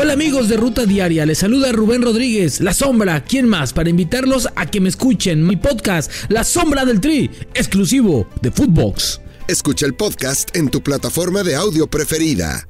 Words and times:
Hola 0.00 0.12
amigos 0.12 0.48
de 0.48 0.56
Ruta 0.56 0.86
Diaria, 0.86 1.26
les 1.26 1.38
saluda 1.38 1.72
Rubén 1.72 2.02
Rodríguez, 2.02 2.60
La 2.60 2.72
Sombra, 2.72 3.24
¿quién 3.24 3.48
más? 3.48 3.72
Para 3.72 3.90
invitarlos 3.90 4.48
a 4.54 4.66
que 4.66 4.80
me 4.80 4.88
escuchen 4.88 5.44
mi 5.44 5.56
podcast, 5.56 6.08
La 6.28 6.44
Sombra 6.44 6.84
del 6.84 7.00
Tri, 7.00 7.28
exclusivo 7.52 8.28
de 8.40 8.52
Footbox. 8.52 9.20
Escucha 9.48 9.86
el 9.86 9.94
podcast 9.94 10.54
en 10.54 10.68
tu 10.68 10.84
plataforma 10.84 11.42
de 11.42 11.56
audio 11.56 11.88
preferida. 11.88 12.68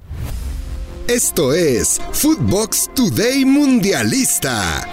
Esto 1.06 1.52
es 1.52 2.00
Footbox 2.12 2.88
Today 2.94 3.44
Mundialista. 3.44 4.88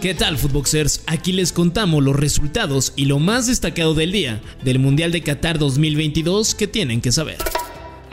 ¿Qué 0.00 0.14
tal, 0.14 0.38
Footboxers? 0.38 1.02
Aquí 1.08 1.32
les 1.32 1.50
contamos 1.50 2.04
los 2.04 2.14
resultados 2.14 2.92
y 2.94 3.06
lo 3.06 3.18
más 3.18 3.48
destacado 3.48 3.94
del 3.94 4.12
día 4.12 4.40
del 4.62 4.78
Mundial 4.78 5.10
de 5.10 5.24
Qatar 5.24 5.58
2022 5.58 6.54
que 6.54 6.68
tienen 6.68 7.00
que 7.00 7.10
saber. 7.10 7.38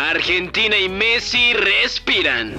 Argentina 0.10 0.78
y 0.78 0.90
Messi 0.90 1.54
respiran. 1.54 2.54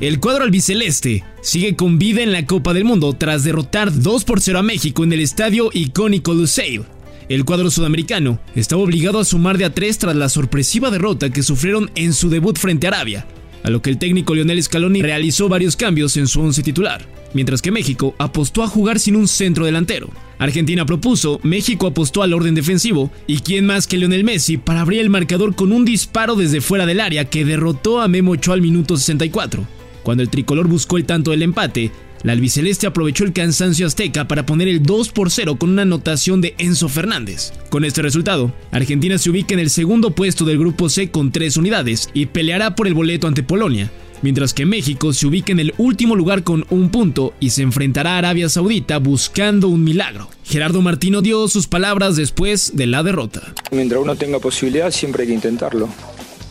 El 0.00 0.20
cuadro 0.20 0.44
albiceleste 0.44 1.24
sigue 1.42 1.74
con 1.74 1.98
vida 1.98 2.22
en 2.22 2.32
la 2.32 2.46
Copa 2.46 2.74
del 2.74 2.84
Mundo 2.84 3.12
tras 3.12 3.44
derrotar 3.44 3.92
2 3.92 4.24
por 4.24 4.40
0 4.40 4.60
a 4.60 4.62
México 4.62 5.02
en 5.02 5.12
el 5.12 5.20
estadio 5.20 5.70
icónico 5.72 6.32
Lusail. 6.32 6.84
El 7.28 7.44
cuadro 7.44 7.70
sudamericano 7.70 8.38
estaba 8.54 8.82
obligado 8.82 9.18
a 9.18 9.24
sumar 9.24 9.58
de 9.58 9.64
a 9.64 9.74
3 9.74 9.98
tras 9.98 10.16
la 10.16 10.28
sorpresiva 10.28 10.90
derrota 10.90 11.30
que 11.30 11.42
sufrieron 11.42 11.90
en 11.96 12.12
su 12.12 12.30
debut 12.30 12.56
frente 12.56 12.86
a 12.86 12.90
Arabia, 12.90 13.26
a 13.66 13.70
lo 13.70 13.82
que 13.82 13.90
el 13.90 13.98
técnico 13.98 14.32
Lionel 14.32 14.62
Scaloni 14.62 15.02
realizó 15.02 15.48
varios 15.48 15.74
cambios 15.74 16.16
en 16.16 16.28
su 16.28 16.40
once 16.40 16.62
titular, 16.62 17.04
mientras 17.34 17.60
que 17.60 17.72
México 17.72 18.14
apostó 18.16 18.62
a 18.62 18.68
jugar 18.68 19.00
sin 19.00 19.16
un 19.16 19.26
centro 19.26 19.64
delantero. 19.64 20.08
Argentina 20.38 20.86
propuso, 20.86 21.40
México 21.42 21.88
apostó 21.88 22.22
al 22.22 22.32
orden 22.32 22.54
defensivo, 22.54 23.10
y 23.26 23.40
quién 23.40 23.66
más 23.66 23.88
que 23.88 23.98
Lionel 23.98 24.22
Messi 24.22 24.56
para 24.56 24.82
abrir 24.82 25.00
el 25.00 25.10
marcador 25.10 25.56
con 25.56 25.72
un 25.72 25.84
disparo 25.84 26.36
desde 26.36 26.60
fuera 26.60 26.86
del 26.86 27.00
área 27.00 27.24
que 27.24 27.44
derrotó 27.44 28.00
a 28.00 28.06
Memo 28.06 28.32
Ochoa 28.32 28.54
al 28.54 28.62
minuto 28.62 28.96
64. 28.96 29.66
Cuando 30.04 30.22
el 30.22 30.30
tricolor 30.30 30.68
buscó 30.68 30.96
el 30.96 31.04
tanto 31.04 31.32
del 31.32 31.42
empate, 31.42 31.90
la 32.22 32.32
albiceleste 32.32 32.86
aprovechó 32.86 33.24
el 33.24 33.32
cansancio 33.32 33.86
azteca 33.86 34.26
para 34.26 34.46
poner 34.46 34.68
el 34.68 34.82
2 34.82 35.10
por 35.10 35.30
0 35.30 35.56
con 35.56 35.70
una 35.70 35.82
anotación 35.82 36.40
de 36.40 36.54
Enzo 36.58 36.88
Fernández. 36.88 37.52
Con 37.70 37.84
este 37.84 38.02
resultado, 38.02 38.52
Argentina 38.70 39.18
se 39.18 39.30
ubica 39.30 39.54
en 39.54 39.60
el 39.60 39.70
segundo 39.70 40.10
puesto 40.10 40.44
del 40.44 40.58
grupo 40.58 40.88
C 40.88 41.10
con 41.10 41.32
3 41.32 41.56
unidades 41.56 42.08
y 42.14 42.26
peleará 42.26 42.74
por 42.74 42.86
el 42.86 42.94
boleto 42.94 43.26
ante 43.26 43.42
Polonia, 43.42 43.90
mientras 44.22 44.54
que 44.54 44.66
México 44.66 45.12
se 45.12 45.26
ubica 45.26 45.52
en 45.52 45.60
el 45.60 45.74
último 45.78 46.16
lugar 46.16 46.42
con 46.42 46.66
un 46.70 46.90
punto 46.90 47.34
y 47.40 47.50
se 47.50 47.62
enfrentará 47.62 48.14
a 48.14 48.18
Arabia 48.18 48.48
Saudita 48.48 48.98
buscando 48.98 49.68
un 49.68 49.84
milagro. 49.84 50.28
Gerardo 50.44 50.82
Martino 50.82 51.22
dio 51.22 51.46
sus 51.48 51.66
palabras 51.66 52.16
después 52.16 52.76
de 52.76 52.86
la 52.86 53.02
derrota. 53.02 53.54
Mientras 53.70 54.00
uno 54.00 54.16
tenga 54.16 54.38
posibilidad, 54.38 54.90
siempre 54.90 55.22
hay 55.22 55.28
que 55.28 55.34
intentarlo. 55.34 55.88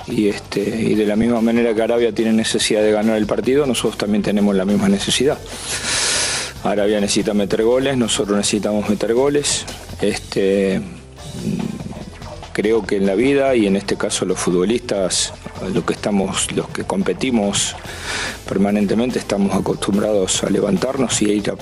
Y, 0.08 0.28
este, 0.28 0.61
y 0.61 0.95
de 0.95 1.06
la 1.06 1.16
misma 1.16 1.42
manera 1.42 1.73
que 1.73 1.81
Arabia 1.81 2.11
tiene 2.11 2.31
necesidad 2.31 2.81
de 2.81 2.92
ganar 2.92 3.17
el 3.17 3.25
partido, 3.25 3.66
nosotros 3.66 3.98
también 3.98 4.22
tenemos 4.22 4.56
la 4.56 4.66
misma 4.66 4.88
necesidad. 4.88 5.38
Arabia 6.64 7.00
necesita 7.00 7.34
meter 7.34 7.64
goles, 7.64 7.97
nosotros 7.97 8.38
necesitamos 8.38 8.89
meter 8.89 9.14
goles. 9.14 9.66
Este, 10.02 10.81
creo 12.53 12.86
que 12.86 12.97
en 12.97 13.06
la 13.06 13.16
vida 13.16 13.56
y 13.56 13.67
en 13.67 13.75
este 13.75 13.97
caso 13.97 14.25
los 14.25 14.39
futbolistas, 14.39 15.34
los 15.73 15.84
que 15.84 15.94
estamos, 15.94 16.52
los 16.53 16.69
que 16.69 16.84
competimos 16.84 17.75
permanentemente, 18.47 19.19
estamos 19.19 19.56
acostumbrados 19.56 20.44
a 20.44 20.50
levantarnos 20.50 21.22
y 21.22 21.31
a 21.31 21.34
ir 21.34 21.53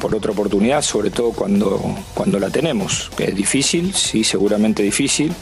por 0.00 0.14
otra 0.16 0.32
oportunidad, 0.32 0.82
sobre 0.82 1.10
todo 1.10 1.30
cuando, 1.30 1.80
cuando 2.12 2.40
la 2.40 2.50
tenemos. 2.50 3.10
Es 3.18 3.36
difícil, 3.36 3.94
sí, 3.94 4.24
seguramente 4.24 4.82
difícil. 4.82 5.32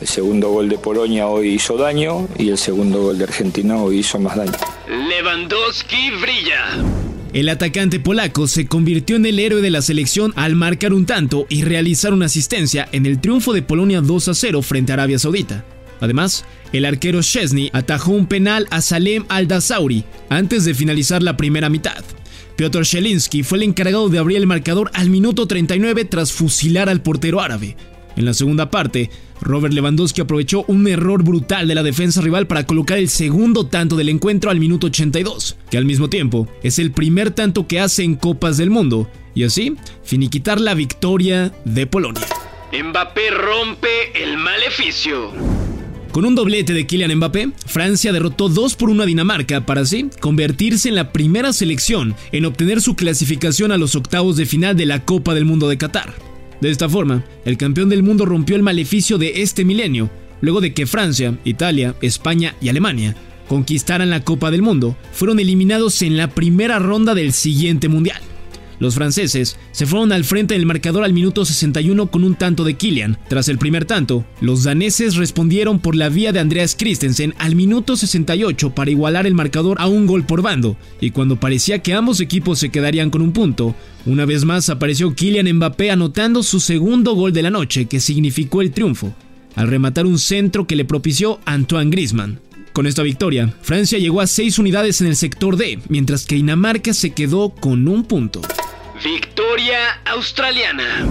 El 0.00 0.08
segundo 0.08 0.50
gol 0.50 0.70
de 0.70 0.78
Polonia 0.78 1.26
hoy 1.26 1.50
hizo 1.50 1.76
daño 1.76 2.26
y 2.38 2.48
el 2.48 2.56
segundo 2.56 3.02
gol 3.02 3.18
de 3.18 3.24
Argentina 3.24 3.76
hoy 3.76 3.98
hizo 3.98 4.18
más 4.18 4.34
daño. 4.34 4.52
Lewandowski 4.88 6.10
brilla. 6.22 6.82
El 7.34 7.50
atacante 7.50 8.00
polaco 8.00 8.48
se 8.48 8.66
convirtió 8.66 9.16
en 9.16 9.26
el 9.26 9.38
héroe 9.38 9.60
de 9.60 9.70
la 9.70 9.82
selección 9.82 10.32
al 10.36 10.56
marcar 10.56 10.94
un 10.94 11.04
tanto 11.04 11.44
y 11.50 11.64
realizar 11.64 12.14
una 12.14 12.26
asistencia 12.26 12.88
en 12.92 13.04
el 13.04 13.20
triunfo 13.20 13.52
de 13.52 13.60
Polonia 13.60 14.00
2 14.00 14.28
a 14.28 14.34
0 14.34 14.62
frente 14.62 14.92
a 14.92 14.94
Arabia 14.94 15.18
Saudita. 15.18 15.66
Además, 16.00 16.46
el 16.72 16.86
arquero 16.86 17.20
Chesney 17.20 17.68
atajó 17.74 18.12
un 18.12 18.26
penal 18.26 18.66
a 18.70 18.80
Salem 18.80 19.26
Al-Dasauri 19.28 20.04
antes 20.30 20.64
de 20.64 20.72
finalizar 20.72 21.22
la 21.22 21.36
primera 21.36 21.68
mitad. 21.68 22.02
Piotr 22.56 22.84
Shelinski 22.84 23.42
fue 23.42 23.58
el 23.58 23.64
encargado 23.64 24.08
de 24.08 24.18
abrir 24.18 24.38
el 24.38 24.46
marcador 24.46 24.90
al 24.94 25.10
minuto 25.10 25.46
39 25.46 26.06
tras 26.06 26.32
fusilar 26.32 26.88
al 26.88 27.02
portero 27.02 27.40
árabe. 27.40 27.76
En 28.20 28.26
la 28.26 28.34
segunda 28.34 28.70
parte, 28.70 29.08
Robert 29.40 29.72
Lewandowski 29.72 30.20
aprovechó 30.20 30.66
un 30.68 30.86
error 30.86 31.24
brutal 31.24 31.66
de 31.66 31.74
la 31.74 31.82
defensa 31.82 32.20
rival 32.20 32.46
para 32.46 32.66
colocar 32.66 32.98
el 32.98 33.08
segundo 33.08 33.64
tanto 33.64 33.96
del 33.96 34.10
encuentro 34.10 34.50
al 34.50 34.60
minuto 34.60 34.88
82, 34.88 35.56
que 35.70 35.78
al 35.78 35.86
mismo 35.86 36.10
tiempo 36.10 36.46
es 36.62 36.78
el 36.78 36.92
primer 36.92 37.30
tanto 37.30 37.66
que 37.66 37.80
hace 37.80 38.02
en 38.02 38.16
Copas 38.16 38.58
del 38.58 38.68
Mundo, 38.68 39.08
y 39.34 39.44
así 39.44 39.74
finiquitar 40.04 40.60
la 40.60 40.74
victoria 40.74 41.54
de 41.64 41.86
Polonia. 41.86 42.26
Mbappé 42.74 43.30
rompe 43.30 43.88
el 44.22 44.36
maleficio. 44.36 45.30
Con 46.12 46.26
un 46.26 46.34
doblete 46.34 46.74
de 46.74 46.86
Kylian 46.86 47.16
Mbappé, 47.16 47.52
Francia 47.64 48.12
derrotó 48.12 48.50
2 48.50 48.74
por 48.74 48.90
1 48.90 49.02
a 49.02 49.06
Dinamarca 49.06 49.64
para 49.64 49.80
así 49.80 50.10
convertirse 50.20 50.90
en 50.90 50.94
la 50.94 51.10
primera 51.10 51.54
selección 51.54 52.14
en 52.32 52.44
obtener 52.44 52.82
su 52.82 52.96
clasificación 52.96 53.72
a 53.72 53.78
los 53.78 53.96
octavos 53.96 54.36
de 54.36 54.44
final 54.44 54.76
de 54.76 54.84
la 54.84 55.06
Copa 55.06 55.32
del 55.32 55.46
Mundo 55.46 55.70
de 55.70 55.78
Qatar. 55.78 56.29
De 56.60 56.70
esta 56.70 56.88
forma, 56.88 57.24
el 57.44 57.56
campeón 57.56 57.88
del 57.88 58.02
mundo 58.02 58.26
rompió 58.26 58.56
el 58.56 58.62
maleficio 58.62 59.18
de 59.18 59.42
este 59.42 59.64
milenio, 59.64 60.10
luego 60.40 60.60
de 60.60 60.74
que 60.74 60.86
Francia, 60.86 61.38
Italia, 61.44 61.94
España 62.02 62.54
y 62.60 62.68
Alemania 62.68 63.16
conquistaran 63.48 64.10
la 64.10 64.22
Copa 64.22 64.50
del 64.50 64.62
Mundo, 64.62 64.96
fueron 65.12 65.40
eliminados 65.40 66.02
en 66.02 66.16
la 66.16 66.28
primera 66.28 66.78
ronda 66.78 67.14
del 67.14 67.32
siguiente 67.32 67.88
Mundial. 67.88 68.22
Los 68.80 68.94
franceses 68.94 69.58
se 69.72 69.86
fueron 69.86 70.10
al 70.10 70.24
frente 70.24 70.54
del 70.54 70.66
marcador 70.66 71.04
al 71.04 71.12
minuto 71.12 71.44
61 71.44 72.10
con 72.10 72.24
un 72.24 72.34
tanto 72.34 72.64
de 72.64 72.74
Kylian. 72.74 73.18
Tras 73.28 73.48
el 73.48 73.58
primer 73.58 73.84
tanto, 73.84 74.24
los 74.40 74.64
daneses 74.64 75.16
respondieron 75.16 75.78
por 75.78 75.94
la 75.94 76.08
vía 76.08 76.32
de 76.32 76.40
Andreas 76.40 76.74
Christensen 76.76 77.34
al 77.38 77.54
minuto 77.54 77.96
68 77.96 78.74
para 78.74 78.90
igualar 78.90 79.26
el 79.26 79.34
marcador 79.34 79.76
a 79.80 79.86
un 79.86 80.06
gol 80.06 80.24
por 80.24 80.40
bando, 80.40 80.78
y 81.00 81.10
cuando 81.10 81.38
parecía 81.38 81.80
que 81.80 81.92
ambos 81.92 82.20
equipos 82.20 82.58
se 82.58 82.70
quedarían 82.70 83.10
con 83.10 83.20
un 83.20 83.32
punto, 83.32 83.76
una 84.06 84.24
vez 84.24 84.46
más 84.46 84.70
apareció 84.70 85.14
Kylian 85.14 85.52
Mbappé 85.56 85.90
anotando 85.90 86.42
su 86.42 86.58
segundo 86.58 87.14
gol 87.14 87.34
de 87.34 87.42
la 87.42 87.50
noche 87.50 87.84
que 87.84 88.00
significó 88.00 88.62
el 88.62 88.72
triunfo, 88.72 89.14
al 89.56 89.68
rematar 89.68 90.06
un 90.06 90.18
centro 90.18 90.66
que 90.66 90.76
le 90.76 90.86
propició 90.86 91.38
Antoine 91.44 91.90
Griezmann. 91.90 92.40
Con 92.72 92.86
esta 92.86 93.02
victoria, 93.02 93.52
Francia 93.60 93.98
llegó 93.98 94.22
a 94.22 94.26
6 94.26 94.58
unidades 94.58 95.02
en 95.02 95.08
el 95.08 95.16
sector 95.16 95.56
D, 95.56 95.80
mientras 95.88 96.24
que 96.24 96.36
Dinamarca 96.36 96.94
se 96.94 97.10
quedó 97.10 97.50
con 97.50 97.86
un 97.88 98.04
punto. 98.04 98.40
Victoria 99.04 99.78
australiana. 100.04 101.06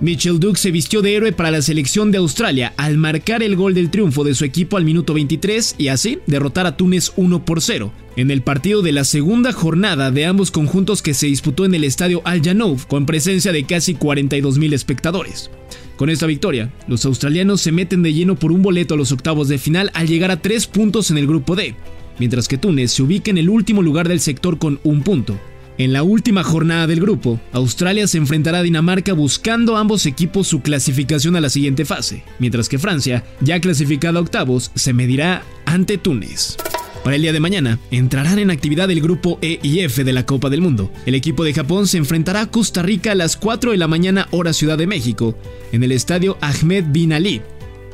Mitchell 0.00 0.40
Duke 0.40 0.58
se 0.58 0.72
vistió 0.72 1.02
de 1.02 1.14
héroe 1.14 1.30
para 1.30 1.52
la 1.52 1.62
selección 1.62 2.10
de 2.10 2.18
Australia 2.18 2.74
al 2.76 2.98
marcar 2.98 3.44
el 3.44 3.54
gol 3.54 3.74
del 3.74 3.90
triunfo 3.90 4.24
de 4.24 4.34
su 4.34 4.44
equipo 4.44 4.76
al 4.76 4.84
minuto 4.84 5.14
23 5.14 5.76
y 5.78 5.86
así 5.86 6.18
derrotar 6.26 6.66
a 6.66 6.76
Túnez 6.76 7.12
1 7.14 7.44
por 7.44 7.60
0 7.62 7.92
en 8.16 8.32
el 8.32 8.42
partido 8.42 8.82
de 8.82 8.90
la 8.90 9.04
segunda 9.04 9.52
jornada 9.52 10.10
de 10.10 10.26
ambos 10.26 10.50
conjuntos 10.50 11.00
que 11.00 11.14
se 11.14 11.26
disputó 11.26 11.64
en 11.64 11.76
el 11.76 11.84
estadio 11.84 12.22
Al 12.24 12.42
Janouf 12.42 12.86
con 12.86 13.06
presencia 13.06 13.52
de 13.52 13.64
casi 13.64 13.94
42.000 13.94 14.72
espectadores. 14.72 15.48
Con 15.96 16.10
esta 16.10 16.26
victoria, 16.26 16.72
los 16.88 17.04
australianos 17.04 17.60
se 17.60 17.70
meten 17.70 18.02
de 18.02 18.14
lleno 18.14 18.34
por 18.34 18.50
un 18.50 18.62
boleto 18.62 18.94
a 18.94 18.96
los 18.96 19.12
octavos 19.12 19.46
de 19.46 19.58
final 19.58 19.92
al 19.94 20.08
llegar 20.08 20.32
a 20.32 20.42
tres 20.42 20.66
puntos 20.66 21.12
en 21.12 21.18
el 21.18 21.28
grupo 21.28 21.54
D, 21.54 21.76
mientras 22.18 22.48
que 22.48 22.58
Túnez 22.58 22.90
se 22.90 23.04
ubica 23.04 23.30
en 23.30 23.38
el 23.38 23.48
último 23.48 23.80
lugar 23.80 24.08
del 24.08 24.18
sector 24.18 24.58
con 24.58 24.80
un 24.82 25.02
punto. 25.02 25.38
En 25.78 25.92
la 25.92 26.02
última 26.02 26.42
jornada 26.42 26.88
del 26.88 27.00
grupo, 27.00 27.40
Australia 27.52 28.08
se 28.08 28.18
enfrentará 28.18 28.58
a 28.58 28.62
Dinamarca 28.62 29.12
buscando 29.12 29.76
ambos 29.76 30.06
equipos 30.06 30.48
su 30.48 30.60
clasificación 30.60 31.36
a 31.36 31.40
la 31.40 31.50
siguiente 31.50 31.84
fase, 31.84 32.24
mientras 32.40 32.68
que 32.68 32.80
Francia, 32.80 33.24
ya 33.40 33.60
clasificada 33.60 34.18
a 34.18 34.22
octavos, 34.22 34.72
se 34.74 34.92
medirá 34.92 35.44
ante 35.66 35.96
Túnez. 35.96 36.56
Para 37.04 37.14
el 37.14 37.22
día 37.22 37.32
de 37.32 37.38
mañana, 37.38 37.78
entrarán 37.92 38.40
en 38.40 38.50
actividad 38.50 38.90
el 38.90 39.00
grupo 39.00 39.38
E 39.40 39.60
y 39.62 39.78
F 39.78 40.02
de 40.02 40.12
la 40.12 40.26
Copa 40.26 40.50
del 40.50 40.62
Mundo. 40.62 40.90
El 41.06 41.14
equipo 41.14 41.44
de 41.44 41.54
Japón 41.54 41.86
se 41.86 41.98
enfrentará 41.98 42.40
a 42.40 42.50
Costa 42.50 42.82
Rica 42.82 43.12
a 43.12 43.14
las 43.14 43.36
4 43.36 43.70
de 43.70 43.76
la 43.76 43.86
mañana 43.86 44.26
hora 44.32 44.52
Ciudad 44.52 44.78
de 44.78 44.88
México, 44.88 45.38
en 45.70 45.84
el 45.84 45.92
estadio 45.92 46.38
Ahmed 46.40 46.86
Bin 46.88 47.12
Ali. 47.12 47.40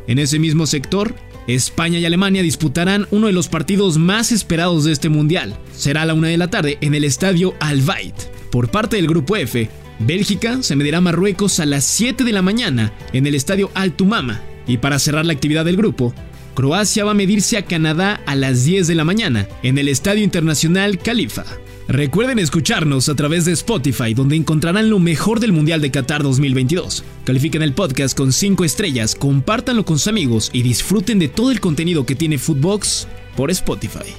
En 0.07 0.19
ese 0.19 0.39
mismo 0.39 0.67
sector, 0.67 1.15
España 1.47 1.99
y 1.99 2.07
Alemania 2.07 2.43
disputarán 2.43 3.07
uno 3.11 3.27
de 3.27 3.33
los 3.33 3.49
partidos 3.49 3.99
más 3.99 4.33
esperados 4.33 4.85
de 4.85 4.93
este 4.93 5.09
mundial. 5.09 5.57
Será 5.75 6.03
a 6.03 6.07
la 6.07 6.15
una 6.15 6.29
de 6.29 6.39
la 6.39 6.49
tarde 6.49 6.79
en 6.81 6.95
el 6.95 7.05
estadio 7.05 7.55
Al 7.61 7.83
Bayt. 7.83 8.15
Por 8.51 8.71
parte 8.71 8.97
del 8.97 9.07
grupo 9.07 9.37
F, 9.37 9.69
Bélgica 9.99 10.63
se 10.63 10.77
medirá 10.77 10.99
a 10.99 11.03
Marruecos 11.03 11.61
a 11.61 11.67
las 11.67 11.85
7 11.85 12.25
de 12.25 12.33
la 12.33 12.43
mañana 12.43 12.93
en 13.13 13.27
el 13.27 13.35
estadio 13.35 13.71
Al 13.75 13.93
Tumama. 13.93 14.41
Y 14.67 14.79
para 14.79 14.99
cerrar 14.99 15.27
la 15.27 15.33
actividad 15.35 15.65
del 15.65 15.77
grupo, 15.77 16.15
Croacia 16.55 17.05
va 17.05 17.11
a 17.11 17.15
medirse 17.15 17.57
a 17.57 17.65
Canadá 17.65 18.21
a 18.27 18.35
las 18.37 18.65
10 18.65 18.87
de 18.87 18.95
la 18.95 19.05
mañana 19.05 19.49
en 19.63 19.77
el 19.77 19.89
Estadio 19.89 20.23
Internacional 20.23 20.99
Califa. 20.99 21.45
Recuerden 21.89 22.39
escucharnos 22.39 23.11
a 23.11 23.15
través 23.15 23.45
de 23.45 23.53
Spotify, 23.53 24.15
donde 24.15 24.37
encontrarán 24.37 24.89
lo 24.89 24.99
mejor 24.99 25.39
del 25.39 25.53
Mundial 25.53 25.83
de 25.83 25.91
Qatar 25.91 26.23
2022. 26.23 27.05
Califiquen 27.25 27.63
el 27.63 27.75
podcast 27.75 28.17
con 28.17 28.33
5 28.33 28.65
estrellas, 28.65 29.15
compártanlo 29.15 29.85
con 29.85 29.99
sus 29.99 30.09
amigos 30.09 30.51
y 30.53 30.63
disfruten 30.63 31.19
de 31.19 31.29
todo 31.29 31.51
el 31.51 31.61
contenido 31.61 32.07
que 32.07 32.15
tiene 32.15 32.39
Footbox 32.39 33.07
por 33.37 33.51
Spotify. 33.51 34.15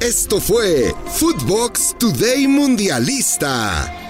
Esto 0.00 0.40
fue 0.40 0.92
Footbox 1.06 1.96
Today 1.98 2.48
Mundialista 2.48 4.05